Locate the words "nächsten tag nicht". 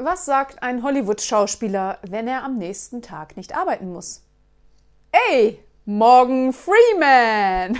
2.56-3.56